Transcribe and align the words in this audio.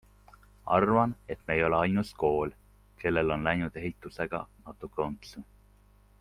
Arvan, 0.77 1.13
et 1.33 1.43
me 1.47 1.57
ei 1.59 1.61
ole 1.67 1.77
ainus 1.81 2.13
kool, 2.23 2.55
kellel 3.03 3.37
on 3.37 3.45
läinud 3.51 3.79
ehitusega 3.83 4.41
natuke 4.71 5.07
untsu. 5.07 5.45